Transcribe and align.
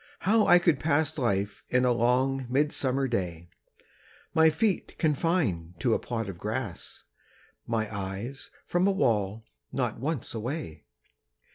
How 0.21 0.47
I 0.47 0.57
could 0.57 0.79
pass 0.79 1.15
Life 1.19 1.61
in 1.69 1.85
a 1.85 1.91
long 1.91 2.47
midsummer 2.49 3.07
day, 3.07 3.51
My 4.33 4.49
feet 4.49 4.97
confined 4.97 5.75
to 5.79 5.93
a 5.93 5.99
plot 5.99 6.27
of 6.27 6.39
grass, 6.39 7.03
My 7.67 7.87
eyes 7.95 8.49
from 8.65 8.87
a 8.87 8.91
wall 8.91 9.43
not 9.71 9.99
once 9.99 10.33
away! 10.33 10.85